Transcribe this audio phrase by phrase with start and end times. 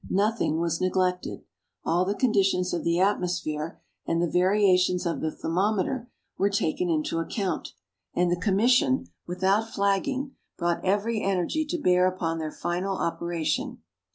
[0.09, 1.43] Nothing was neglected;
[1.85, 7.19] all the conditions of the atmosphere, and the variations of the thermometer, were taken into
[7.19, 7.73] account,
[8.15, 13.83] and the Commission, without flagging, brought every energy to bear upon their final operation.